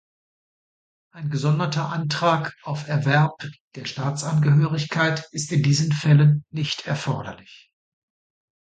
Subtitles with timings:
[1.13, 7.69] Ein gesonderter Antrag auf Erwerb der Staatsangehörigkeit ist in diesen Fällen nicht erforderlich.